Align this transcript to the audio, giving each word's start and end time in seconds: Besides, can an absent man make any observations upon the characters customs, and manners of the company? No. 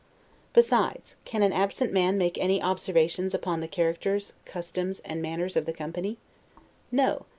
Besides, 0.53 1.15
can 1.25 1.43
an 1.43 1.53
absent 1.53 1.93
man 1.93 2.17
make 2.17 2.39
any 2.39 2.59
observations 2.59 3.35
upon 3.35 3.59
the 3.61 3.67
characters 3.67 4.33
customs, 4.45 4.99
and 5.01 5.21
manners 5.21 5.55
of 5.55 5.67
the 5.67 5.73
company? 5.73 6.17
No. 6.91 7.27